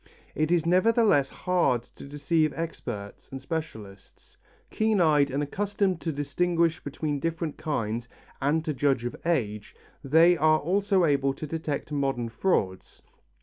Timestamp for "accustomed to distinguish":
5.43-6.83